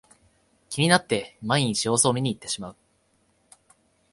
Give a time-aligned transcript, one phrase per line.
[0.71, 2.75] 気になって毎日様子を見にいってしまう